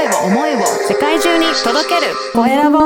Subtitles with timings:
[0.00, 2.78] 声を思いを世界中に届けるコエラボ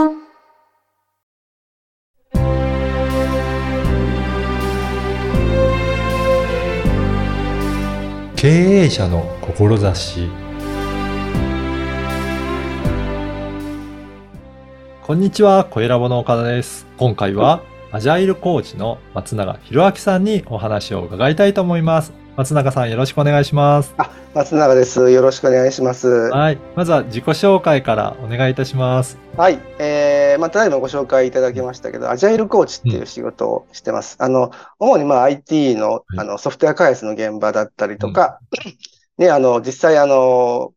[8.35, 10.29] 経営者の志
[15.03, 16.87] こんにちは、コエラボの岡田です。
[16.97, 17.63] 今回は、
[17.93, 22.24] アジャイルコーチの松永博明さんにお話を伺いたいと思います。
[22.37, 23.95] 松永さん、よろしくお願いします。
[24.35, 25.13] 松永です。
[25.13, 26.09] よろしくお願いします。
[26.09, 26.59] ははい。
[26.75, 29.17] まずは自己紹介からお願いいたします。
[29.51, 29.61] い。
[29.79, 34.17] えー、まあ、ただいまご紹介いただきましたけど、アジャイルコーチっていう仕事をしてます。
[34.19, 38.41] あの、主にまあ IT の、いあの、ソフトウェア開発の現場だったりとか、
[39.17, 40.75] ね、あの、実際あの、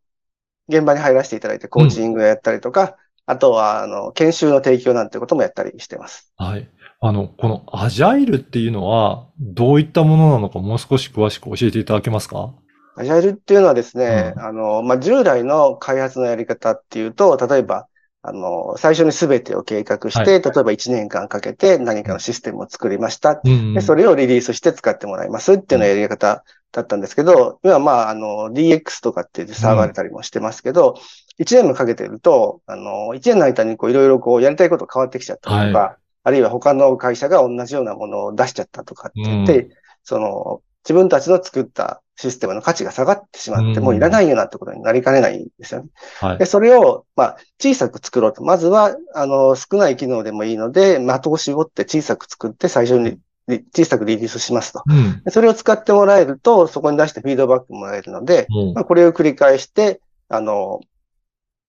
[0.69, 6.31] 現場に入らせていただいてコーチングをやったりとか、あとは、あの、研修の提供なんてこともやったりしてます。
[6.37, 6.69] はい。
[6.99, 12.53] あの、このアジャイルっていうのは、どういったものなのかもう少し詳しく教えていただけますか？
[12.95, 14.41] アジャイルっていうのはですね、うん。
[14.41, 17.87] あの、まあ、従来の開発のやり方っていうと、例えば、
[18.23, 20.27] あの、最初に全てを計画して、はい。
[20.27, 23.39] 例えば1年間かけて何かのシステムを作りました。
[23.43, 30.95] うんで、それをリリースして使ってもらいますっていうのをやり方だったんですけど、今まあ、あの、DX とかって騒がれたりもしてますけど、
[31.39, 39.71] 1年もかけてると、あの、1年の間にこういろいろこうやりたいこと変わってきちゃったりとか、はあるいは他の会社が同じようなものを出しちゃったとかって言って、う
[40.03, 45.89] その、自分たちの作ったシステムの価値が下がってしまって、うんもういらないようなってことになりかねないんですよね。
[46.19, 46.45] はいで、。
[46.45, 48.43] それを、まあ、小さく作ろうと。
[48.43, 54.83] まずは、あの、少ない機能でもいいので、的を絞って小さく作って最初にリ小さくリリースしますと。
[54.85, 55.23] うん。
[55.23, 60.81] でそれを使ってもらえると、そこに出してフィードバックもらえるので、もうまあ、これを繰り返して、あの、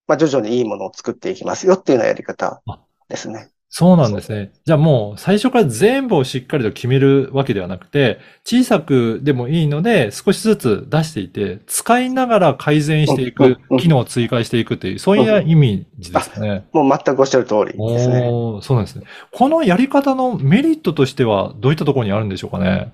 [0.09, 2.62] まあ、徐々にいいものを作っていきますよっていうようなやり方
[3.09, 3.50] ですね。
[3.71, 4.51] そうなんですね。
[4.65, 16.67] じゃあもう最初から全部をしっかりと決めるわけではなくて、小さくでもいいので少しずつ出していて、使いながら改善していうんくう、ん機能を追加していくという、そういうイメージですかね。
[16.73, 18.23] もう全くおっしゃる通りですね。
[18.63, 19.05] そうなんですね。
[19.33, 22.93] このやり方のメリットとしてはどういったところにあるんでしょうかね？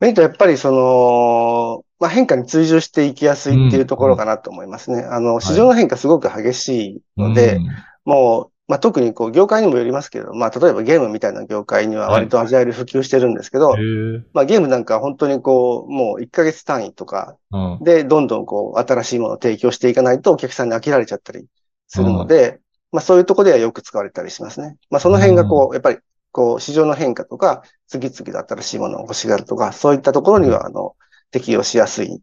[0.00, 5.02] メリットはやっぱりその、まあ、変化に追従していきやすいっていうところかなと思いますね。
[5.02, 6.68] あの、市場の変化すごく激し
[7.16, 7.66] いので、うん
[8.04, 21.46] もう、まあ、特にこう、業界にもよりますけど、まあ、例えばゲームみたいな業界には割とアジャイル普及してるんですけど、へーまあ、ゲームなんかは本当にこう、もう1ヶ月単位とかうんで、どんどんこう、新しいものを提供していかないとお客さんに飽きられちゃったり
[21.88, 22.60] するので、
[22.90, 24.76] まあ、そういうところではよく使われたりしますね。
[24.88, 25.98] まあ、その辺がこう、やっぱり、
[26.32, 30.94] こう、市場の変化とか、次々と新しいものを欲しがるとか、そういったところには、あの、
[31.30, 32.22] 適用しやすい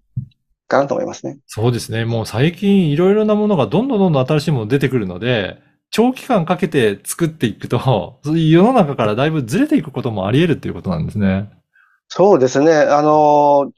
[0.68, 1.38] かなと思いますね。
[1.46, 2.06] そうですね。
[2.06, 11.50] もう最近いろいろなものがどんどんどんどん新しいもの出てくるので、長期間かけて作っていくと、 世の中からだいぶずれていくこともあり得るっていうことなんですね。
[12.07, 12.74] そうですね。
[12.74, 13.72] あのー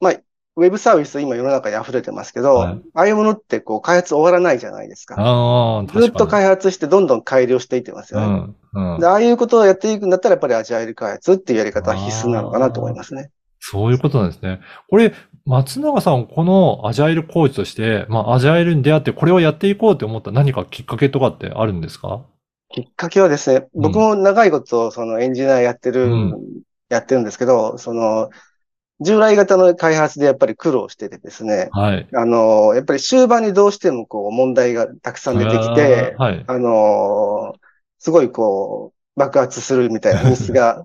[0.00, 0.12] まあ、
[0.56, 5.14] ウェブサービス今世の中に溢れてますけど、はいああいうものってこう開発終わらないじゃないですか。
[5.18, 6.06] ああ、確かに。
[6.06, 8.26] ずっと開発してどんどん改良していってますよね。
[8.74, 8.94] うん。
[8.94, 9.06] うんで、。
[9.06, 13.30] ああいうことをやっていくんだったらやっぱりアジャイル開発っていうやり方は必須なのかなと思いますね。
[13.60, 14.60] そういうことなんですね。
[14.88, 15.14] これ、
[15.50, 22.24] 松永さん、このアジャイルコーチとして、まあ、アジャイルに出会ってこれをやっていこうって思った何かきっかけとかってあるんですか？
[22.72, 28.30] きっかけはですね、うん僕も長いことそのエンジニアやってる、うんやってるんですけど、その、
[29.00, 32.08] 従来型の開発でやっぱり苦労しててですね、はい。
[32.12, 36.44] あの、やっぱり終盤にどうしてもこう問題がたくさん出てきて、はい。
[36.46, 37.58] あのー
[38.00, 40.84] すごいこう、爆発するみたいな品質が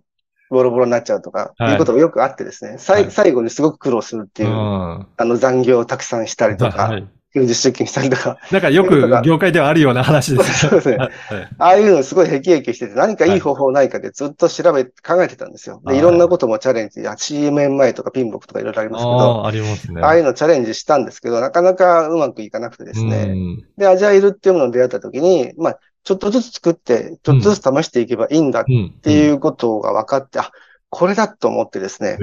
[0.49, 5.07] ボロボロになっちゃうとか、はいいうことがよくあってですね、さいはい最後にすごく苦労するっていう、うん。
[5.17, 7.07] あの残業をたくさんしたりとか、はい。
[7.35, 10.59] 休日出勤したりとか、なんかよく 業界ではあるような話です。
[10.59, 11.11] そうですねはい
[11.59, 15.81] ああいうのすごいヘキヘキしてて、何かいい方法ないかでずっと調べ、考えてたんですよ。
[15.83, 20.01] で、はいいろんなこともチャレンジ、や CMMI とかピンボクとかいろいろありますけど、ああ、ありますね。
[20.01, 23.25] ああいうのチャレンジしたんですけど、なかなかうまくいかなくてですね。
[23.27, 28.91] うんで、アジャイルっていうものに出会った時に、まあ、ちょっとずつ作って、ちょっとずつ試していけばいいんだっうん。
[29.01, 30.51] ていうことが分かって、あ、
[30.89, 32.17] これだと思ってですね。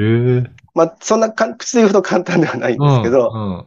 [0.74, 3.64] まあ、そんなか口で言うほど簡単ではないんですけど、うん。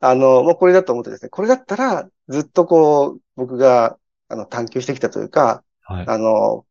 [0.00, 3.98] あの、もうこれだと思ってですね、これだったら、ずっとこう、僕が、
[4.28, 6.04] あの、探求してきたというか、はい。
[6.08, 6.64] あの、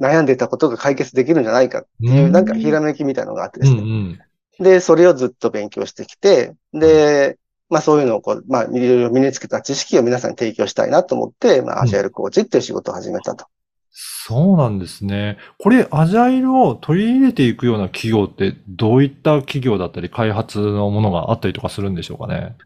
[0.00, 3.90] 悩んでいたことが解決できるんじゃないかっていう、うんなんかひらめきみたいなのがあってでうんうすね。
[3.92, 4.18] ん。
[4.58, 7.38] で、それをずっと勉強してきて、で、
[7.74, 13.46] まあそういうのをこう、まあいろいろ身につけた知識を皆さんに提供したいなと思って、まあアジャイルコーチっていう仕事を始めたと。
[13.90, 15.38] そうなんですね。
[15.58, 22.56] これ、アジャイルを取り入れていくような企業って、どういった企業だったり、開発のものがあったりとかするんでしょうかね？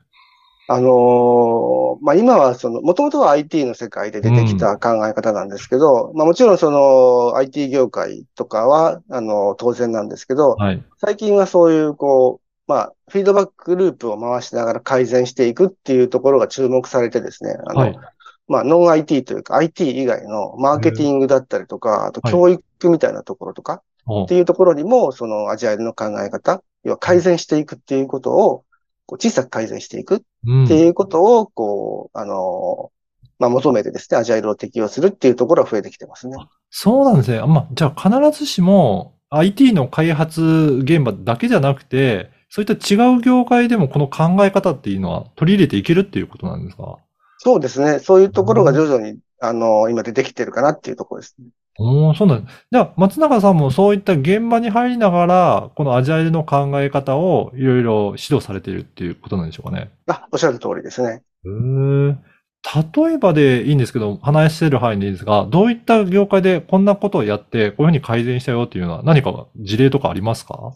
[0.71, 10.83] あのーまあ今はその、もともとは IT の世界で出てきた考え方なんですけど、まあもちろんその IT 業界とかは、あの、当然なんですけど、はい。
[10.99, 17.99] 最近はそういうこう、まあ、フィードバックループを回しながら改善していくっていうところが注目されてですね、あの、はい。
[18.47, 28.65] まあ、ノン IT というか IT 以外のマーケティングだったりとか、あとはい教育みたいなところとかおっていうところにも、そのアジャイルの考え方、要は改善していくっていうことを、
[29.07, 32.91] こう小さく改善していくっうんていうことを、こう、あの、
[33.39, 36.37] まあ、求めてですね、アジャイルを適用するっていうところが増えてきてますね。
[36.71, 37.39] そうなんですね。
[37.39, 46.99] あまあ、じゃあ必ずしも IT の開発現場だけじゃなくて、そういった違う業界でもこの考え方っていうのは取り入れていけるっていうことなんですか？
[47.39, 47.99] そうですね。
[47.99, 51.47] そういうところが徐々に、あの、今出てきてるかなっていうところですね。
[51.79, 52.67] おーそうなんです。
[52.73, 59.93] じゃあ、松永さんもそういった現場に入りながら、このアジャイルの考え方をいろいろ指導されているっていうことなんでしょうかね？
[60.09, 61.23] あ、おっしゃる通りですね。
[61.45, 62.17] へー
[62.99, 70.73] 例えばでいいんですけど、話してる範囲でいいんですが、どういった業界でこんなことをやって、こういうふうに改善したよっていうのは何か事例とかありますか？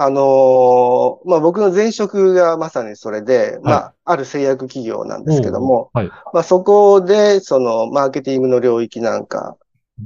[0.00, 6.08] あのーまあ、僕の前職がまさにそれで、まあ、ある製薬企業なんですけども、はい。
[6.32, 9.56] まあ、そこで、その、マーケティングの領域なんか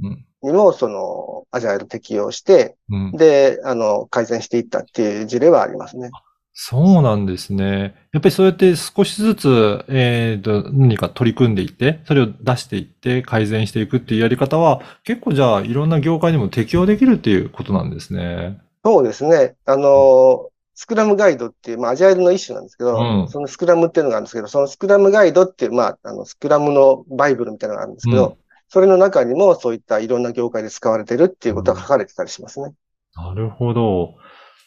[0.01, 0.25] うん。
[0.41, 3.11] にも、その、アジャイル適用して、うん。
[3.11, 6.09] で、あの、改善していったっていう事例はありますね。
[6.55, 7.95] そうなんですね。
[8.13, 18.59] やっぱりそうやって少しずつ、えーと、何か取り組んでいって、それを出していって改善していくっていうやり方は、結構じゃあいろんな業界にも適用できるっていうことなんですね。
[18.83, 19.55] そうですね。
[19.65, 28.33] あの、スクラムガイドっていう、まあ、アジャイルの一種なんですけど、うんそのスクラムっていうのがあるんですけど、そのスクラムガイドっていう、まあ、あの、スクラムのバイブルみたいなのがあるんですけど、うん
[28.69, 32.73] それの中にもそういったいろんな業界で使われてるっていうことが書かれてたりしますね。
[33.15, 34.15] なるほど。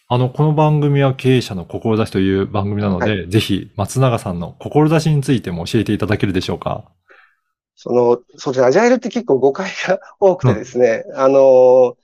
[0.06, 6.84] あの、この番組は経営者の志という番組なので、ぜひ松永さんの志についても教えていただけるでしょうか？
[7.74, 11.96] その、そうですね、アジャイルって結構誤解が多くてですね、あの、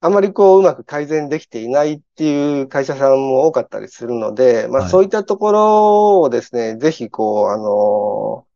[0.00, 8.46] あまりこう、うまく改善できていないっていう会社さんも多かったりするので、まあはいそういったところをですね、ぜひこう、あの、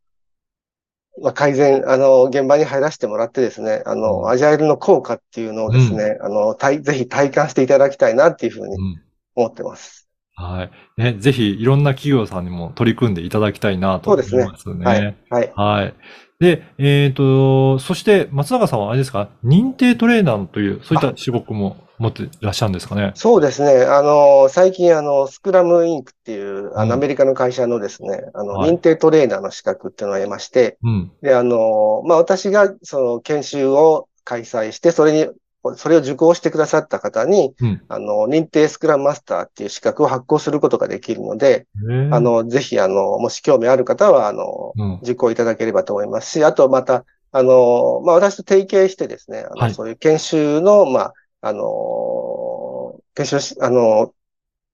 [1.22, 9.02] まあ改善、あの、現場に入らせてもらってですね、あうんの、アジャイルの効果っていうのをですね、あの、体ぜひ体感していただきたいなっていうふうにうん。
[9.34, 10.08] 思ってます。
[10.34, 10.70] はい。
[11.00, 14.84] ね、ぜひいろんな企業さんにも取り組んでいただきたいなと思いそうますね。
[14.86, 15.16] はい。
[15.28, 15.52] はい。
[15.54, 15.94] はい。
[16.40, 23.12] で、えっ、と、そして松永さんはあれですか、認定トレーナーという、そういった仕事も持っていらっしゃるんですかね？
[23.14, 23.84] そうですね。
[23.84, 31.12] あの、最近、あの、スクラムインクっていう、あうんの、アメリカの会社のですね、あの、はい認定トレーナーの資格っていうのを得まして、うん。
[31.20, 35.30] で、あの、まあ、私が、その、研修を開催して、それに、
[35.76, 37.82] それを受講してくださった方に、うん。
[37.88, 41.66] あの、認定スクラムマスターっていう資格を発行することができるので、
[42.10, 44.94] あ、の、ぜひ、あの、もし興味ある方は、あの、うん。
[45.02, 54.14] 受講いただければと思いますし、あとまた、あの、まあ、私と提携してですね、あの、はいそういう研修の、まあ、あの、研修し、あの、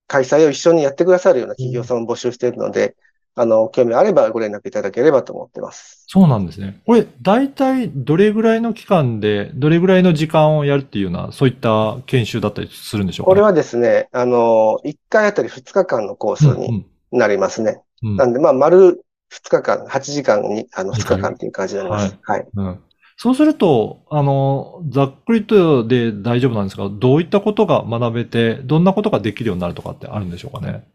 [0.07, 2.95] 開催を一緒にやってくださるような企業さんを募集しているので、
[3.37, 6.05] あの、興味あればご連絡いただければと思ってます。
[6.07, 6.81] そうなんですね。
[6.85, 13.31] これ、大体どれぐらいの期間で、どれぐらいの時間をやるっていうような、そういった研修だったりするんでしょうか？
[13.31, 13.35] ね。
[13.35, 17.81] これはですね、あの、1回あたり2日間のコースになりますね。
[18.03, 18.13] うん、うん。
[18.13, 22.17] うんなんで、まあ、丸2日間、8時間に、あの、2日間っていう感じになります。
[22.23, 22.47] はい。
[22.55, 22.79] うん。
[23.19, 30.85] そうすると、あの、ざっくりとで大丈夫なんですが、どういったことが学べて、どんなことができるようになるとかってあるんでしょうかね？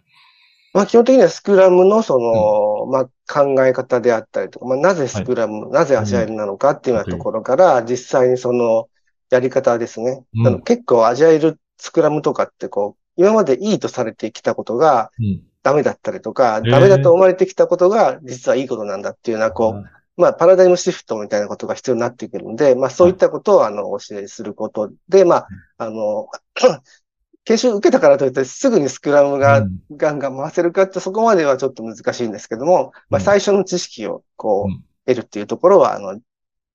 [0.73, 8.89] まあ、基本的にはスクラムのその、まあ、考え方であったりとか、まあ、なぜスクラム、なぜアジャイルなのかっていうようなところから、実際にその、
[9.31, 10.25] やり方ですね。
[10.35, 10.47] うん。
[10.47, 15.43] あの結構アジャイル、スクラムとかってこう、今までいいとされてきたことがうん。
[15.63, 25.49] ダメだったりとか、ダメだと思われてきたことが実はいいことなんだっていうような、こう、まあ、パラダイムシフトみたいなことが必要になってくるので、まあ、そういったことを、あの、お教えすることで、まあ、
[25.79, 26.29] あの、
[27.45, 36.21] 研修受けたからといって、すぐにスクラムうがんガンガン回せるかって、そこまではちょっと難しいんですけども、まあ、うん最初の知識を、こうんう、得るっていうところは、あの、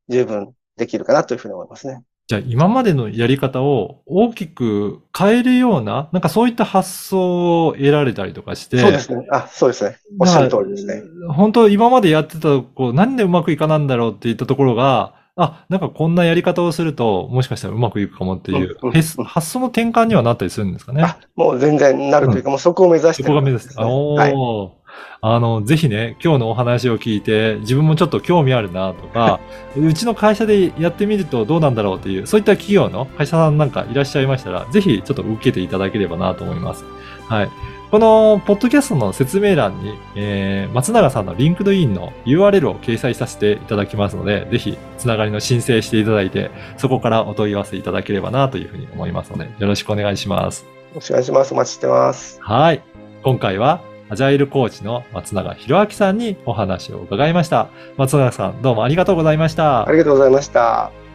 [0.09, 2.03] 十分できるかなというふうに思いますね。
[2.27, 9.25] じゃあ今までのやり方を大きく変えるような、なんかそういった発想を得られたりとかして、そうですね。
[9.31, 9.97] あ、そうですね。
[10.19, 11.01] おっしゃる通りですね。
[11.29, 21.03] 本当今までやってた、こう、なんでうまくいかなんだろうって言ったところが、あ、なんかこんなやり方をすると、もしかしたらうまくいくかもっていううんうん、発想の転換にはなったりするんですかね？
[21.03, 23.69] あ、もう全然なるというか、もうそこを目指してそこが目指す。
[23.69, 24.33] ねおはい。
[24.33, 24.77] ー
[25.21, 29.39] あの、ぜひね、今日のお話を聞いて、自分もちょっと興味あるなとか、
[29.77, 36.85] うちの会社でやってみるとどうなんだろうっていう、そういった企業の会社さんなんかいらっしゃいましたら、ぜひちょっと受けていただければなと思います。
[37.27, 37.49] はい。
[37.89, 50.65] この、ポッドキャストの説明欄に、えー、松永さんの LinkedIn の URL を掲載させていただきますので、ぜひ、つながりの申請していただいて、そこからお問い合わせいただければなというふうに思いますので、よろしくお願いします。
[50.97, 51.53] ろしくお願いします。
[51.53, 52.39] お待ちしてます。
[52.41, 52.81] はい。
[53.23, 57.69] 今回は、アジャイルコーチの松永博明さんにお話を伺いました。
[57.97, 59.91] 松永さん、どうもありがとうございましたあ。
[59.91, 61.06] りがとうございました。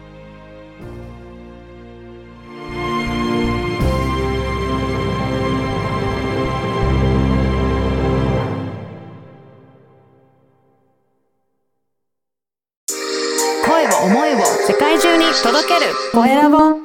[16.13, 16.82] 声を